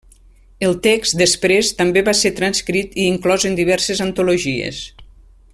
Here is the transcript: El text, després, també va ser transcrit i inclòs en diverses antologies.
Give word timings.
El 0.67 0.71
text, 0.87 1.17
després, 1.19 1.69
també 1.83 2.03
va 2.09 2.15
ser 2.21 2.33
transcrit 2.41 2.99
i 3.05 3.07
inclòs 3.13 3.49
en 3.51 3.63
diverses 3.63 4.05
antologies. 4.11 4.85